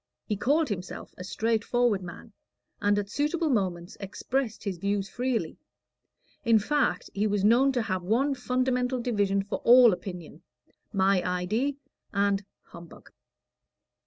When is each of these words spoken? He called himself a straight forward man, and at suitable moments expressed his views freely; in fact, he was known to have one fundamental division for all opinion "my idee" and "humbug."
He 0.25 0.35
called 0.35 0.69
himself 0.69 1.13
a 1.15 1.23
straight 1.23 1.63
forward 1.63 2.01
man, 2.01 2.33
and 2.81 2.97
at 2.97 3.07
suitable 3.07 3.51
moments 3.51 3.97
expressed 3.99 4.63
his 4.63 4.79
views 4.79 5.07
freely; 5.07 5.59
in 6.43 6.57
fact, 6.57 7.11
he 7.13 7.27
was 7.27 7.43
known 7.43 7.71
to 7.73 7.83
have 7.83 8.01
one 8.01 8.33
fundamental 8.33 8.99
division 8.99 9.43
for 9.43 9.59
all 9.59 9.93
opinion 9.93 10.41
"my 10.91 11.21
idee" 11.23 11.77
and 12.11 12.43
"humbug." 12.63 13.11